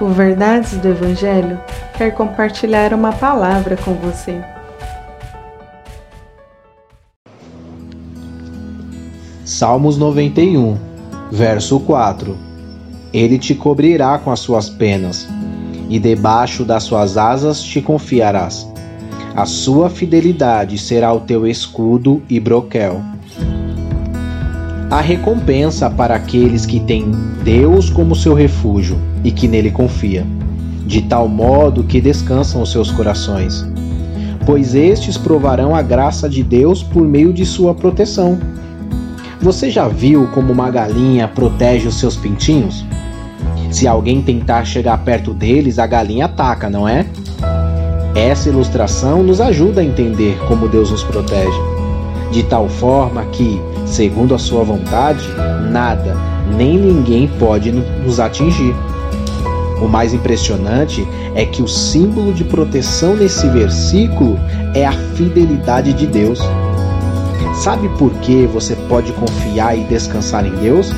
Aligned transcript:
O 0.00 0.06
Verdades 0.08 0.78
do 0.78 0.88
Evangelho 0.88 1.60
quer 1.98 2.14
compartilhar 2.14 2.94
uma 2.94 3.12
palavra 3.12 3.76
com 3.76 3.92
você. 3.92 4.40
Salmos 9.44 9.98
91, 9.98 10.78
verso 11.30 11.78
4 11.80 12.34
Ele 13.12 13.38
te 13.38 13.54
cobrirá 13.54 14.18
com 14.18 14.30
as 14.30 14.40
suas 14.40 14.70
penas, 14.70 15.28
e 15.90 15.98
debaixo 15.98 16.64
das 16.64 16.84
suas 16.84 17.18
asas 17.18 17.62
te 17.62 17.82
confiarás. 17.82 18.66
A 19.36 19.44
sua 19.44 19.90
fidelidade 19.90 20.78
será 20.78 21.12
o 21.12 21.20
teu 21.20 21.46
escudo 21.46 22.22
e 22.26 22.40
broquel. 22.40 23.02
Há 24.90 25.00
recompensa 25.00 25.88
para 25.88 26.16
aqueles 26.16 26.66
que 26.66 26.80
têm 26.80 27.10
Deus 27.44 27.88
como 27.88 28.14
seu 28.14 28.34
refúgio 28.34 28.98
e 29.22 29.30
que 29.30 29.46
nele 29.46 29.70
confia, 29.70 30.26
de 30.84 31.02
tal 31.02 31.28
modo 31.28 31.84
que 31.84 32.00
descansam 32.00 32.60
os 32.60 32.72
seus 32.72 32.90
corações, 32.90 33.64
pois 34.44 34.74
estes 34.74 35.16
provarão 35.16 35.74
a 35.76 35.82
graça 35.82 36.28
de 36.28 36.42
Deus 36.42 36.82
por 36.82 37.06
meio 37.06 37.32
de 37.32 37.46
sua 37.46 37.74
proteção 37.74 38.38
você 39.42 39.70
já 39.70 39.88
viu 39.88 40.28
como 40.34 40.52
uma 40.52 40.70
galinha 40.70 41.26
protege 41.26 41.88
os 41.88 41.98
seus 41.98 42.14
pintinhos? 42.14 42.84
Se 43.70 43.88
alguém 43.88 44.20
tentar 44.20 44.66
chegar 44.66 44.98
perto 44.98 45.32
deles, 45.32 45.78
a 45.78 45.86
galinha 45.86 46.26
ataca, 46.26 46.68
não 46.68 46.86
é? 46.86 47.06
Essa 48.14 48.50
ilustração 48.50 49.22
nos 49.22 49.40
ajuda 49.40 49.80
a 49.80 49.84
entender 49.84 50.38
como 50.46 50.68
Deus 50.68 50.90
nos 50.90 51.02
protege, 51.02 51.58
de 52.30 52.42
tal 52.42 52.68
forma 52.68 53.24
que, 53.26 53.58
segundo 53.90 54.34
a 54.34 54.38
sua 54.38 54.64
vontade, 54.64 55.26
nada 55.70 56.30
nem 56.56 56.78
ninguém 56.78 57.28
pode 57.38 57.70
nos 57.72 58.20
atingir. 58.20 58.74
O 59.80 59.88
mais 59.88 60.12
impressionante 60.12 61.06
é 61.34 61.44
que 61.46 61.62
o 61.62 61.68
símbolo 61.68 62.32
de 62.32 62.44
proteção 62.44 63.16
nesse 63.16 63.48
versículo 63.48 64.38
é 64.74 64.84
a 64.84 64.92
fidelidade 64.92 65.92
de 65.92 66.06
Deus. 66.06 66.40
Sabe 67.54 67.88
por 67.98 68.12
que 68.20 68.46
você 68.46 68.76
pode 68.88 69.12
confiar 69.12 69.76
e 69.76 69.84
descansar 69.84 70.46
em 70.46 70.54
Deus? 70.56 70.90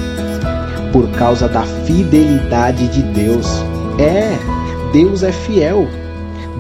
Por 0.93 1.09
causa 1.13 1.49
da 1.49 1.63
fidelidade 1.63 2.89
de 2.89 3.03
Deus. 3.03 3.47
É, 3.99 4.37
Deus 4.93 5.23
é 5.23 5.33
fiel. 5.33 5.87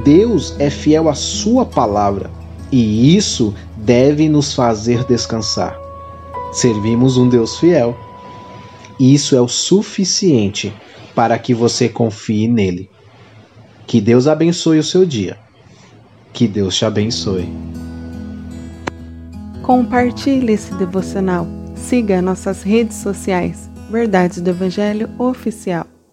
Deus 0.05 0.55
é 0.59 0.71
fiel 0.71 1.09
à 1.09 1.15
Sua 1.15 1.65
palavra. 1.65 2.31
E 2.71 3.17
isso 3.17 3.53
deve 3.77 4.29
nos 4.29 4.55
fazer 4.55 5.05
descansar. 5.05 5.82
Servimos 6.53 7.17
um 7.17 7.29
Deus 7.29 7.59
fiel. 7.59 7.97
Isso 9.01 9.35
é 9.35 9.41
o 9.41 9.49
suficiente 9.49 10.73
para 11.15 11.39
que 11.39 11.55
você 11.55 11.89
confie 11.89 12.47
nele. 12.47 12.91
Que 13.87 14.01
Deus 14.01 14.27
abençoe 14.27 14.79
o 14.79 14.85
seu 14.85 15.05
dia. 15.05 15.39
Que 16.33 16.47
Deus 16.47 16.77
te 16.77 16.85
abençoe. 16.85 17.49
Compartilhe 19.63 20.53
esse 20.53 20.75
devocional. 20.75 21.47
Siga 21.75 22.23
nossas 22.23 22.63
redes 22.63 22.99
sociais. 22.99 23.71
Verdades 23.91 24.41
do 24.41 24.51
Evangelho 24.51 25.09
Oficial. 25.19 25.93